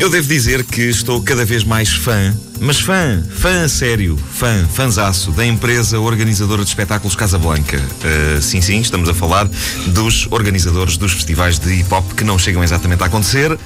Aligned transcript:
Eu 0.00 0.08
devo 0.08 0.26
dizer 0.26 0.64
que 0.64 0.80
estou 0.80 1.20
cada 1.20 1.44
vez 1.44 1.62
mais 1.62 1.90
fã, 1.90 2.34
mas 2.58 2.80
fã, 2.80 3.22
fã 3.36 3.68
sério, 3.68 4.18
fã, 4.32 4.66
fanzaço 4.66 5.30
da 5.30 5.44
empresa 5.44 6.00
organizadora 6.00 6.62
de 6.62 6.70
espetáculos 6.70 7.14
Casablanca. 7.14 7.76
Uh, 7.76 8.40
sim, 8.40 8.62
sim, 8.62 8.80
estamos 8.80 9.10
a 9.10 9.14
falar 9.14 9.46
dos 9.88 10.26
organizadores 10.30 10.96
dos 10.96 11.12
festivais 11.12 11.58
de 11.58 11.80
hip 11.80 11.92
hop 11.92 12.14
que 12.14 12.24
não 12.24 12.38
chegam 12.38 12.64
exatamente 12.64 13.02
a 13.02 13.06
acontecer 13.06 13.58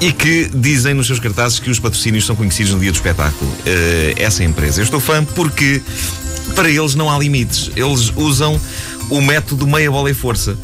e 0.00 0.12
que 0.12 0.50
dizem 0.54 0.94
nos 0.94 1.08
seus 1.08 1.20
cartazes 1.20 1.58
que 1.58 1.68
os 1.68 1.78
patrocínios 1.78 2.24
são 2.24 2.34
conhecidos 2.34 2.72
no 2.72 2.80
dia 2.80 2.90
do 2.90 2.94
espetáculo. 2.94 3.50
Uh, 3.50 4.14
essa 4.16 4.42
empresa. 4.42 4.80
Eu 4.80 4.84
estou 4.84 4.98
fã 4.98 5.22
porque 5.22 5.82
para 6.54 6.70
eles 6.70 6.94
não 6.94 7.10
há 7.10 7.18
limites. 7.18 7.70
Eles 7.76 8.10
usam 8.16 8.58
o 9.10 9.20
método 9.20 9.66
meia 9.66 9.90
bola 9.90 10.10
e 10.10 10.14
força. 10.14 10.56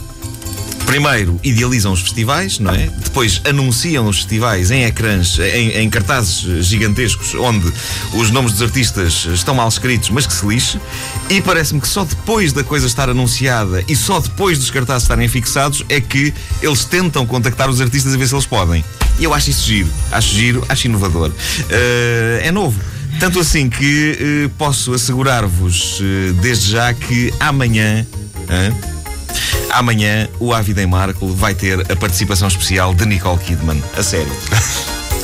Primeiro 0.87 1.41
idealizam 1.43 1.93
os 1.93 2.01
festivais, 2.01 2.59
não 2.59 2.73
é? 2.73 2.89
Depois 3.05 3.41
anunciam 3.45 4.07
os 4.07 4.17
festivais 4.19 4.71
em 4.71 4.85
ecrãs, 4.85 5.39
em, 5.39 5.71
em, 5.71 5.91
cartazes 5.91 6.67
gigantescos, 6.67 7.35
onde 7.35 7.73
os 8.15 8.31
nomes 8.31 8.53
dos 8.53 8.63
artistas 8.63 9.27
estão 9.33 9.55
mal 9.55 9.69
escritos, 9.69 10.11
mas 10.11 10.27
que 10.27 10.33
se 10.33 10.47
lixe. 10.47 10.81
E 11.31 11.41
parece-me 11.41 11.81
que 11.81 11.89
só 11.89 12.05
depois 12.05 12.53
da 12.53 12.63
coisa 12.63 12.87
estar 12.87 13.09
anunciada 13.09 13.83
e 13.89 13.97
só 13.97 14.21
depois 14.21 14.59
dos 14.59 14.71
cartazes 14.71 15.05
estarem 15.05 15.29
fixados 15.29 15.85
é 15.89 16.01
que 16.01 16.33
eles 16.61 16.85
tentam 16.85 17.27
contactar 17.27 17.71
os 17.71 17.81
artistas 17.81 18.15
a 18.15 18.17
ver 18.17 18.29
se 18.29 18.35
eles 18.35 18.47
podem. 18.47 18.85
E 19.19 19.25
eu 19.25 19.33
acho 19.33 19.51
isso 19.51 19.67
giro, 19.67 19.89
acho 20.11 20.35
giro, 20.35 20.65
acho 20.69 20.87
inovador. 20.87 21.31
Uh, 21.31 22.41
é 22.43 22.51
novo. 22.51 22.79
Tanto 23.21 23.39
assim 23.39 23.69
que 23.69 24.47
uh, 24.47 24.51
posso 24.59 24.93
assegurar-vos 24.95 26.01
uh, 26.01 26.33
desde 26.41 26.73
já 26.73 26.93
que 26.93 27.33
amanhã. 27.41 28.07
Amanhã 29.73 30.29
o 30.39 30.53
Ávida 30.53 30.83
em 30.83 30.87
Marco 30.87 31.27
vai 31.29 31.55
ter 31.55 31.81
a 31.91 31.97
participação 31.97 32.47
especial 32.47 32.95
de 32.95 33.07
Nicole 33.07 33.39
Kidman. 33.41 33.83
A 33.97 34.03
sério. 34.03 34.33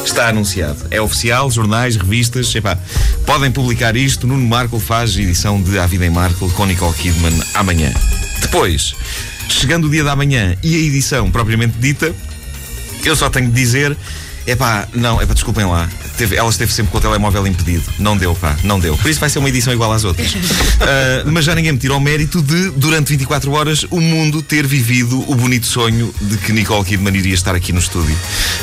Está 0.05 0.29
anunciado. 0.29 0.87
É 0.91 1.01
oficial, 1.01 1.51
jornais, 1.51 1.97
revistas, 1.97 2.53
epá, 2.55 2.79
podem 3.27 3.53
publicar 3.53 3.95
isto. 3.95 4.27
Nuno 4.27 4.47
Marco 4.49 4.81
faz 4.81 5.17
edição 5.17 5.61
de 5.61 5.79
A 5.79 5.87
Vida 5.87 6.07
em 6.07 6.11
Marco 6.11 6.51
com 6.53 6.65
Nicole 6.65 6.95
Kidman 6.95 7.39
amanhã. 7.55 7.93
Depois, 8.41 8.95
chegando 9.49 9.87
o 9.87 9.91
dia 9.91 10.03
da 10.03 10.17
manhã 10.17 10.57
e 10.63 10.75
a 10.75 10.79
edição 10.79 11.31
propriamente 11.31 11.77
dita, 11.79 12.13
eu 13.05 13.15
só 13.15 13.29
tenho 13.29 13.49
de 13.49 13.55
dizer 13.55 13.97
Epá, 14.49 14.89
não, 14.95 15.21
epá, 15.21 15.35
desculpem 15.35 15.67
lá. 15.67 15.87
Teve, 16.19 16.35
ela 16.35 16.51
esteve 16.51 16.73
sempre 16.73 16.91
com 16.91 16.99
o 16.99 17.01
telemóvel 17.01 17.47
impedido. 17.47 17.85
Não 17.97 18.17
deu, 18.17 18.35
pá, 18.35 18.57
não 18.65 18.81
deu. 18.81 18.97
Por 18.99 19.09
isso 19.09 19.21
vai 19.21 19.31
ser 19.31 19.39
uma 19.39 19.49
edição 19.49 19.73
igual 19.73 19.93
às 19.93 20.03
outras. 20.03 20.35
Uh, 20.35 20.39
mas 21.33 21.45
já 21.45 21.55
ninguém 21.55 21.71
me 21.71 21.79
tirou 21.79 21.97
o 21.97 22.01
mérito 22.01 22.43
de, 22.43 22.71
durante 22.71 23.11
24 23.11 23.53
horas, 23.53 23.87
o 23.89 24.01
mundo 24.01 24.43
ter 24.43 24.67
vivido 24.67 25.25
o 25.31 25.35
bonito 25.37 25.67
sonho 25.67 26.13
de 26.21 26.37
que 26.39 26.53
Nicole 26.53 26.85
Kidman 26.85 27.17
iria 27.17 27.35
estar 27.35 27.55
aqui 27.55 27.73
no 27.73 27.79
estúdio 27.79 28.17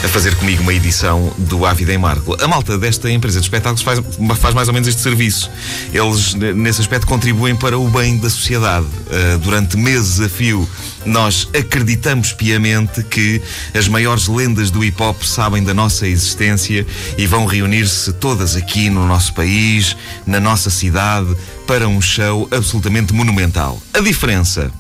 a 0.04 0.08
fazer 0.10 0.36
comigo 0.36 0.64
uma 0.64 0.74
edição 0.74 1.34
do 1.38 1.66
Ávida 1.66 1.94
em 1.94 1.98
Marco. 1.98 2.36
A 2.44 2.48
malta 2.48 2.78
desta 2.78 3.10
empresa 3.10 3.40
de 3.40 3.46
espetáculos 3.46 3.82
faz, 3.82 4.02
faz 4.38 4.54
mais 4.54 4.68
ou 4.68 4.74
menos 4.74 4.90
este 4.90 5.00
serviço. 5.00 5.50
Eles, 5.94 6.34
nesse 6.34 6.82
aspecto, 6.82 7.08
contribuem 7.08 7.56
para 7.56 7.80
o 7.80 7.90
bem 7.90 8.18
da 8.18 8.30
sociedade. 8.30 8.86
Uh, 8.86 9.40
durante 9.40 9.78
meses 9.78 10.20
a 10.20 10.28
fio, 10.28 10.68
nós 11.06 11.48
acreditamos 11.58 12.34
piamente 12.34 13.02
que 13.04 13.42
as 13.74 13.88
maiores 13.88 14.28
lendas 14.28 14.70
do 14.70 14.84
hip 14.84 15.02
hop 15.02 15.24
sabem 15.24 15.64
da 15.64 15.74
nossa 15.74 16.06
existência 16.06 16.86
e 17.18 17.26
vão 17.26 17.45
reunir-se 17.46 18.14
todas 18.14 18.56
aqui 18.56 18.90
no 18.90 19.06
nosso 19.08 19.34
país, 19.34 19.96
na 20.26 20.40
nossa 20.40 20.70
cidade, 20.70 21.36
para 21.68 21.88
um 21.88 22.02
show 22.02 22.48
absolutamente 22.52 23.14
monumental. 23.14 23.82
A 23.94 24.00
diferença 24.00 24.72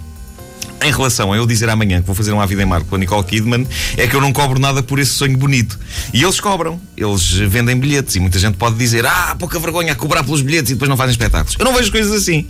em 0.81 0.91
relação 0.91 1.31
a 1.31 1.37
eu 1.37 1.45
dizer 1.45 1.69
amanhã 1.69 2.01
que 2.01 2.05
vou 2.05 2.15
fazer 2.15 2.31
uma 2.31 2.45
vida 2.45 2.61
em 2.61 2.65
Marco 2.65 2.87
com 2.87 2.95
a 2.95 2.99
Nicole 2.99 3.23
Kidman, 3.23 3.67
é 3.97 4.07
que 4.07 4.15
eu 4.15 4.21
não 4.21 4.31
cobro 4.31 4.59
nada 4.59 4.83
por 4.83 4.99
esse 4.99 5.11
sonho 5.11 5.37
bonito. 5.37 5.79
E 6.13 6.21
eles 6.21 6.39
cobram. 6.39 6.79
Eles 6.95 7.31
vendem 7.31 7.77
bilhetes. 7.77 8.15
E 8.15 8.19
muita 8.19 8.37
gente 8.37 8.57
pode 8.57 8.75
dizer: 8.75 9.05
Ah, 9.05 9.35
pouca 9.37 9.57
vergonha 9.59 9.93
a 9.93 9.95
cobrar 9.95 10.23
pelos 10.23 10.41
bilhetes 10.41 10.71
e 10.71 10.73
depois 10.75 10.89
não 10.89 10.97
fazem 10.97 11.11
espetáculos. 11.11 11.55
Eu 11.57 11.65
não 11.65 11.73
vejo 11.73 11.91
coisas 11.91 12.11
assim. 12.11 12.45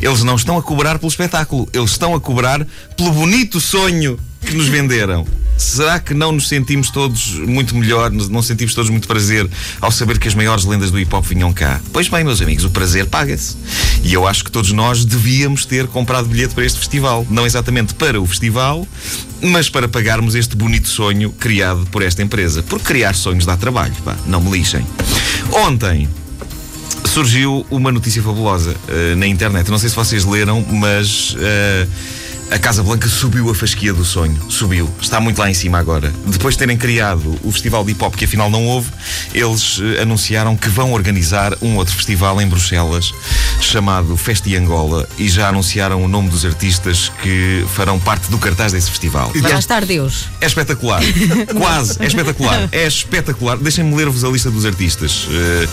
Eles 0.00 0.22
não 0.22 0.36
estão 0.36 0.56
a 0.56 0.62
cobrar 0.62 0.98
pelo 0.98 1.10
espetáculo. 1.10 1.68
Eles 1.72 1.90
estão 1.90 2.14
a 2.14 2.20
cobrar 2.20 2.64
pelo 2.96 3.12
bonito 3.12 3.60
sonho 3.60 4.18
que 4.40 4.54
nos 4.54 4.68
venderam. 4.68 5.26
Será 5.60 6.00
que 6.00 6.14
não 6.14 6.32
nos 6.32 6.48
sentimos 6.48 6.88
todos 6.88 7.34
muito 7.34 7.76
melhor, 7.76 8.10
não 8.10 8.40
sentimos 8.40 8.74
todos 8.74 8.88
muito 8.90 9.06
prazer 9.06 9.46
ao 9.78 9.92
saber 9.92 10.18
que 10.18 10.26
as 10.26 10.34
maiores 10.34 10.64
lendas 10.64 10.90
do 10.90 10.98
hip 10.98 11.14
hop 11.14 11.22
vinham 11.22 11.52
cá? 11.52 11.78
Pois 11.92 12.08
bem, 12.08 12.24
meus 12.24 12.40
amigos, 12.40 12.64
o 12.64 12.70
prazer 12.70 13.04
paga-se. 13.06 13.58
E 14.02 14.14
eu 14.14 14.26
acho 14.26 14.42
que 14.42 14.50
todos 14.50 14.72
nós 14.72 15.04
devíamos 15.04 15.66
ter 15.66 15.86
comprado 15.86 16.26
bilhete 16.26 16.54
para 16.54 16.64
este 16.64 16.78
festival. 16.78 17.26
Não 17.28 17.44
exatamente 17.44 17.92
para 17.92 18.18
o 18.18 18.26
festival, 18.26 18.88
mas 19.42 19.68
para 19.68 19.86
pagarmos 19.86 20.34
este 20.34 20.56
bonito 20.56 20.88
sonho 20.88 21.30
criado 21.30 21.86
por 21.92 22.00
esta 22.00 22.22
empresa. 22.22 22.62
Porque 22.62 22.86
criar 22.86 23.14
sonhos 23.14 23.44
dá 23.44 23.54
trabalho, 23.54 23.94
pá, 24.02 24.16
não 24.26 24.40
me 24.40 24.50
lixem. 24.50 24.84
Ontem 25.52 26.08
surgiu 27.04 27.66
uma 27.70 27.92
notícia 27.92 28.22
fabulosa 28.22 28.70
uh, 28.70 29.16
na 29.16 29.26
internet. 29.26 29.70
Não 29.70 29.78
sei 29.78 29.90
se 29.90 29.94
vocês 29.94 30.24
leram, 30.24 30.64
mas. 30.70 31.34
Uh, 31.34 32.20
a 32.50 32.58
Casa 32.58 32.82
Blanca 32.82 33.08
subiu 33.08 33.48
a 33.48 33.54
fasquia 33.54 33.92
do 33.92 34.04
sonho. 34.04 34.36
Subiu. 34.50 34.90
Está 35.00 35.20
muito 35.20 35.38
lá 35.38 35.48
em 35.48 35.54
cima 35.54 35.78
agora. 35.78 36.12
Depois 36.26 36.54
de 36.54 36.58
terem 36.58 36.76
criado 36.76 37.38
o 37.44 37.52
festival 37.52 37.84
de 37.84 37.92
hip 37.92 38.04
hop, 38.04 38.14
que 38.14 38.24
afinal 38.24 38.50
não 38.50 38.66
houve, 38.66 38.90
eles 39.32 39.78
uh, 39.78 40.02
anunciaram 40.02 40.56
que 40.56 40.68
vão 40.68 40.92
organizar 40.92 41.56
um 41.62 41.76
outro 41.76 41.94
festival 41.94 42.40
em 42.40 42.48
Bruxelas 42.48 43.12
chamado 43.64 44.16
Festi 44.16 44.56
Angola 44.56 45.08
e 45.18 45.28
já 45.28 45.48
anunciaram 45.48 46.02
o 46.02 46.08
nome 46.08 46.28
dos 46.28 46.44
artistas 46.44 47.10
que 47.22 47.64
farão 47.74 47.98
parte 47.98 48.30
do 48.30 48.38
cartaz 48.38 48.72
desse 48.72 48.90
festival. 48.90 49.30
Vai 49.40 49.52
lá 49.52 49.58
estar 49.58 49.84
Deus. 49.84 50.28
É 50.40 50.46
espetacular. 50.46 51.02
Quase. 51.56 52.02
É 52.02 52.06
espetacular. 52.06 52.68
É 52.72 52.86
espetacular. 52.86 53.56
Deixem-me 53.58 53.94
ler-vos 53.94 54.24
a 54.24 54.28
lista 54.28 54.50
dos 54.50 54.64
artistas. 54.64 55.24
Uh, 55.24 55.68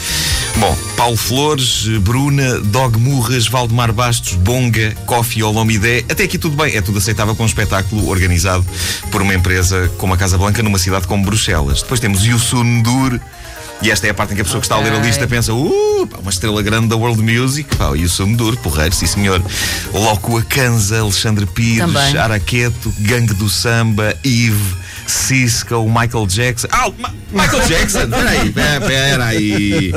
bom, 0.58 0.78
Paulo 0.96 1.18
Flores, 1.18 1.88
Bruna, 2.02 2.60
Dog 2.60 2.98
Murras, 3.00 3.48
Valdemar 3.48 3.92
Bastos, 3.92 4.34
Bonga, 4.34 4.96
Coffee 5.06 5.44
Olomidé. 5.44 6.04
Até 6.10 6.24
aqui 6.24 6.38
tudo 6.38 6.56
bem 6.56 6.76
é 6.76 6.82
tudo 6.82 6.98
aceitável 6.98 7.36
com 7.36 7.44
um 7.44 7.48
espetáculo 7.48 8.08
organizado 8.10 8.66
por 9.12 9.22
uma 9.22 9.34
empresa 9.34 9.92
como 9.98 10.14
a 10.14 10.18
Casa 10.18 10.38
Blanca 10.38 10.62
numa 10.62 10.80
cidade 10.80 11.08
como 11.08 11.24
Bruxelas. 11.24 11.82
Depois 11.82 12.00
temos 12.00 12.24
Yusun 12.24 12.82
Dur. 12.82 13.20
E 13.82 13.92
esta 13.92 14.08
é 14.08 14.10
a 14.10 14.14
parte 14.14 14.34
em 14.34 14.36
que 14.36 14.42
a 14.42 14.46
pessoa 14.46 14.60
okay. 14.60 14.70
que 14.70 14.76
está 14.76 14.90
a 14.90 14.92
ler 14.92 15.00
a 15.00 15.04
lista 15.04 15.28
pensa: 15.28 15.54
uh, 15.54 16.10
uma 16.22 16.32
estrela 16.32 16.62
grande 16.62 16.88
da 16.88 16.96
World 16.96 17.22
Music. 17.22 17.76
Pá, 17.76 17.90
o 17.90 17.96
Yusun 17.96 18.34
Dur, 18.34 18.58
porreiro, 18.58 18.94
sim 18.94 19.08
senhor. 19.08 19.42
Loco 19.94 20.38
Akanza, 20.38 21.00
Alexandre 21.00 21.46
Pires, 21.46 21.80
Também. 21.80 22.18
Araqueto, 22.18 22.94
Gangue 23.00 23.34
do 23.34 23.50
Samba, 23.50 24.16
Eve. 24.24 24.88
Cisco, 25.08 25.88
Michael 25.88 26.28
Jackson. 26.28 26.68
Ah, 26.72 26.92
Ma 26.98 27.14
Michael 27.32 27.66
Jackson! 27.66 28.10
Peraí, 28.12 28.52
peraí. 28.52 29.94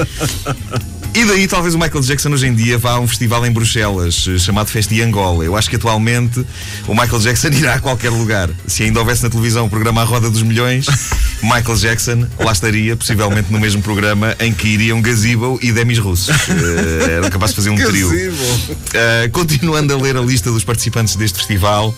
E 1.12 1.24
daí 1.24 1.48
talvez 1.48 1.74
o 1.74 1.78
Michael 1.78 2.02
Jackson 2.02 2.30
hoje 2.30 2.46
em 2.46 2.54
dia 2.54 2.78
vá 2.78 2.92
a 2.92 3.00
um 3.00 3.08
festival 3.08 3.44
em 3.44 3.50
Bruxelas 3.50 4.26
eh, 4.28 4.38
chamado 4.38 4.68
Festi 4.68 5.02
Angola. 5.02 5.44
Eu 5.44 5.56
acho 5.56 5.68
que 5.68 5.74
atualmente 5.74 6.44
o 6.86 6.94
Michael 6.94 7.18
Jackson 7.18 7.48
irá 7.58 7.74
a 7.74 7.80
qualquer 7.80 8.10
lugar. 8.10 8.48
Se 8.66 8.84
ainda 8.84 9.00
houvesse 9.00 9.22
na 9.24 9.28
televisão 9.28 9.66
o 9.66 9.70
programa 9.70 10.02
A 10.02 10.04
Roda 10.04 10.30
dos 10.30 10.42
Milhões, 10.42 10.86
Michael 11.42 11.76
Jackson 11.76 12.26
lá 12.38 12.52
estaria, 12.52 12.96
possivelmente 12.96 13.52
no 13.52 13.58
mesmo 13.58 13.82
programa 13.82 14.36
em 14.38 14.52
que 14.52 14.68
iriam 14.68 15.02
Gazebo 15.02 15.58
e 15.60 15.72
Demis 15.72 15.98
Russos. 15.98 16.28
Uh, 16.28 17.10
era 17.10 17.30
capaz 17.30 17.50
de 17.50 17.56
fazer 17.56 17.70
um 17.70 17.76
trio. 17.76 18.08
Uh, 18.08 19.30
continuando 19.32 19.92
a 19.92 19.96
ler 19.96 20.16
a 20.16 20.20
lista 20.20 20.50
dos 20.52 20.62
participantes 20.62 21.16
deste 21.16 21.38
festival. 21.38 21.94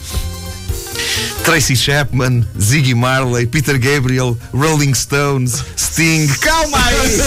Tracy 1.45 1.75
Chapman, 1.75 2.47
Ziggy 2.59 2.95
Marley, 2.95 3.47
Peter 3.47 3.77
Gabriel, 3.79 4.39
Rolling 4.55 4.95
Stones, 4.95 5.65
Sting. 5.93 6.27
Calma 6.41 6.79
aí! 6.79 7.19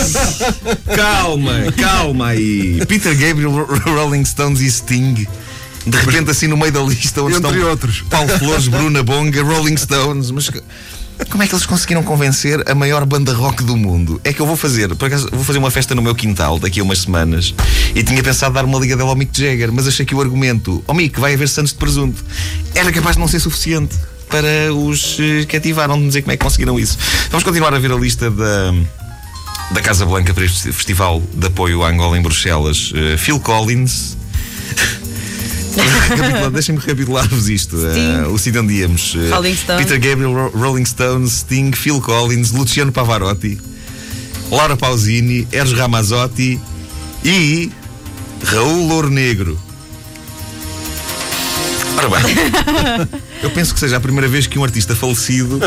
calma, 0.97 1.71
calma 1.77 2.27
aí. 2.29 2.83
Peter 2.87 3.15
Gabriel, 3.15 3.51
Rolling 3.85 4.25
Stones 4.25 4.59
e 4.59 4.71
Sting. 4.71 5.27
De 5.85 5.97
repente, 5.97 6.31
assim 6.31 6.47
no 6.47 6.57
meio 6.57 6.71
da 6.71 6.81
lista, 6.81 7.21
onde 7.21 7.35
Entre 7.35 7.51
estão 7.51 7.69
outros. 7.69 8.03
Paulo 8.09 8.27
Flores, 8.39 8.67
Bruna 8.67 9.03
Bonga, 9.03 9.43
Rolling 9.43 9.77
Stones. 9.77 10.31
Mas 10.31 10.49
como 11.29 11.43
é 11.43 11.47
que 11.47 11.53
eles 11.53 11.67
conseguiram 11.67 12.01
convencer 12.01 12.67
a 12.67 12.73
maior 12.73 13.05
banda 13.05 13.33
rock 13.33 13.63
do 13.63 13.77
mundo? 13.77 14.19
É 14.23 14.33
que 14.33 14.41
eu 14.41 14.47
vou 14.47 14.57
fazer, 14.57 14.95
por 14.95 15.05
acaso, 15.05 15.29
vou 15.31 15.43
fazer 15.43 15.59
uma 15.59 15.69
festa 15.69 15.93
no 15.93 16.01
meu 16.01 16.15
quintal 16.15 16.57
daqui 16.57 16.79
a 16.79 16.83
umas 16.83 17.01
semanas 17.01 17.53
e 17.93 18.01
tinha 18.01 18.23
pensado 18.23 18.55
dar 18.55 18.65
uma 18.65 18.79
ligadela 18.79 19.09
ao 19.09 19.15
Mick 19.15 19.39
Jagger, 19.39 19.71
mas 19.71 19.87
achei 19.87 20.07
que 20.07 20.15
o 20.15 20.21
argumento, 20.21 20.83
ó 20.87 20.91
oh, 20.91 20.95
Mick, 20.95 21.19
vai 21.19 21.35
haver 21.35 21.47
Santos 21.47 21.71
de 21.71 21.77
presunto, 21.77 22.25
era 22.73 22.91
capaz 22.91 23.15
de 23.15 23.19
não 23.19 23.27
ser 23.27 23.39
suficiente 23.39 23.95
para 24.29 24.73
os 24.73 25.17
uh, 25.19 25.47
cativar. 25.47 25.87
Não 25.87 26.07
dizer 26.07 26.21
como 26.21 26.31
é 26.31 26.37
que 26.37 26.43
conseguiram 26.43 26.79
isso. 26.79 26.97
Vamos 27.29 27.43
continuar 27.43 27.73
a 27.73 27.79
ver 27.79 27.91
a 27.91 27.95
lista 27.95 28.29
da. 28.29 28.73
Da 29.71 29.81
Casa 29.81 30.05
Blanca 30.05 30.31
para 30.31 30.45
este 30.45 30.71
festival 30.71 31.23
de 31.33 31.47
apoio 31.47 31.81
à 31.81 31.89
Angola 31.89 32.15
em 32.15 32.21
Bruxelas, 32.21 32.91
uh, 32.91 33.17
Phil 33.17 33.39
Collins, 33.39 34.15
Deixem-me 36.51 36.79
recapitular-vos 36.79 37.49
isto. 37.49 37.75
Uh, 37.75 38.31
o 38.31 38.37
Sid 38.37 38.57
Diamos, 38.67 39.15
uh, 39.15 39.77
Peter 39.77 39.99
Gabriel, 39.99 40.49
Rolling 40.53 40.85
Stones, 40.85 41.39
Sting, 41.39 41.71
Phil 41.73 42.01
Collins, 42.01 42.51
Luciano 42.51 42.91
Pavarotti, 42.91 43.59
Laura 44.49 44.77
Pausini, 44.77 45.47
Eros 45.51 45.73
Ramazzotti 45.73 46.59
e 47.23 47.71
Raul 48.43 48.87
Louro 48.87 49.09
Negro. 49.09 49.59
Ora 51.97 52.09
bem, 52.09 52.35
eu 53.45 53.51
penso 53.51 53.75
que 53.75 53.79
seja 53.79 53.97
a 53.97 53.99
primeira 53.99 54.27
vez 54.27 54.47
que 54.47 54.57
um 54.57 54.63
artista 54.63 54.95
falecido 54.95 55.59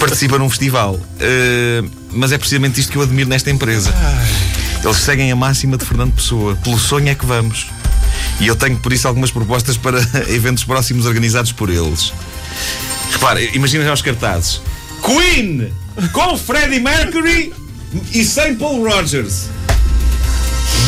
participa 0.00 0.38
num 0.38 0.48
festival. 0.48 0.94
Uh, 0.94 1.90
mas 2.12 2.32
é 2.32 2.38
precisamente 2.38 2.80
isto 2.80 2.90
que 2.90 2.96
eu 2.96 3.02
admiro 3.02 3.28
nesta 3.28 3.50
empresa. 3.50 3.92
Eles 4.82 4.96
seguem 4.96 5.30
a 5.30 5.36
máxima 5.36 5.76
de 5.76 5.84
Fernando 5.84 6.14
Pessoa. 6.14 6.56
Pelo 6.56 6.78
sonho 6.78 7.10
é 7.10 7.14
que 7.14 7.26
vamos. 7.26 7.66
E 8.40 8.46
eu 8.46 8.56
tenho 8.56 8.78
por 8.78 8.90
isso 8.90 9.06
algumas 9.06 9.30
propostas 9.30 9.76
para 9.76 9.98
eventos 10.32 10.64
próximos 10.64 11.04
organizados 11.04 11.52
por 11.52 11.68
eles. 11.68 12.10
Repara, 13.12 13.42
imagina 13.54 13.84
já 13.84 13.92
os 13.92 14.00
cartazes: 14.00 14.62
Queen 15.04 15.70
com 16.12 16.38
Freddie 16.38 16.80
Mercury 16.80 17.52
e 18.14 18.24
sem 18.24 18.54
Paul 18.54 18.82
Rogers. 18.82 19.50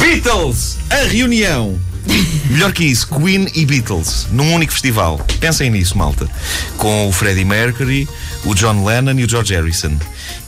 Beatles, 0.00 0.78
a 0.88 1.06
reunião. 1.06 1.78
Melhor 2.50 2.72
que 2.72 2.84
isso, 2.84 3.08
Queen 3.08 3.46
e 3.54 3.66
Beatles, 3.66 4.26
num 4.32 4.54
único 4.54 4.72
festival. 4.72 5.18
Pensem 5.38 5.70
nisso, 5.70 5.96
malta. 5.96 6.28
Com 6.76 7.08
o 7.08 7.12
Freddie 7.12 7.44
Mercury, 7.44 8.08
o 8.44 8.54
John 8.54 8.84
Lennon 8.84 9.18
e 9.18 9.24
o 9.24 9.28
George 9.28 9.54
Harrison. 9.54 9.96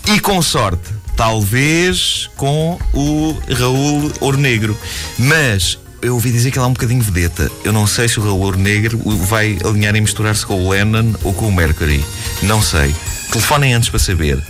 E 0.06 0.18
com 0.18 0.40
sorte, 0.40 0.90
talvez 1.16 2.30
com 2.36 2.78
o 2.94 3.36
Raul 3.54 4.10
Ouro 4.20 4.38
Negro. 4.38 4.76
Mas 5.18 5.78
eu 6.02 6.14
ouvi 6.14 6.32
dizer 6.32 6.50
que 6.50 6.58
ele 6.58 6.64
é 6.64 6.68
um 6.68 6.72
bocadinho 6.72 7.02
vedeta. 7.02 7.50
Eu 7.62 7.72
não 7.72 7.86
sei 7.86 8.08
se 8.08 8.18
o 8.18 8.22
Raul 8.22 8.56
Negro 8.56 8.98
vai 9.26 9.58
alinhar 9.64 9.94
e 9.94 10.00
misturar-se 10.00 10.46
com 10.46 10.64
o 10.64 10.70
Lennon 10.70 11.12
ou 11.22 11.34
com 11.34 11.48
o 11.48 11.52
Mercury. 11.52 12.02
Não 12.42 12.62
sei. 12.62 12.94
Telefonem 13.30 13.74
antes 13.74 13.90
para 13.90 13.98
saber. 13.98 14.42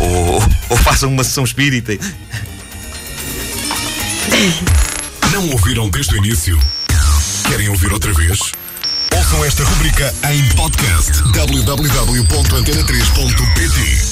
Ou, 0.00 0.42
ou 0.70 0.76
façam 0.78 1.10
uma 1.10 1.22
sessão 1.22 1.44
espírita. 1.44 1.92
Não 5.38 5.50
ouviram 5.50 5.88
desde 5.88 6.14
o 6.14 6.18
início? 6.18 6.58
Querem 7.46 7.68
ouvir 7.68 7.92
outra 7.92 8.12
vez? 8.12 8.40
Ouçam 9.16 9.44
esta 9.44 9.62
rubrica 9.62 10.12
em 10.32 10.48
podcast 10.56 11.22
www.antena3.pt 11.30 14.07